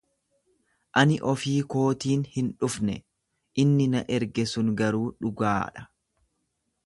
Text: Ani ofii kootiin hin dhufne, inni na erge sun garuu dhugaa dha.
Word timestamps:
Ani 1.01 1.17
ofii 1.31 1.53
kootiin 1.73 2.23
hin 2.37 2.47
dhufne, 2.63 2.97
inni 3.65 3.87
na 3.93 4.03
erge 4.19 4.49
sun 4.55 4.75
garuu 4.81 5.05
dhugaa 5.23 5.57
dha. 5.77 5.87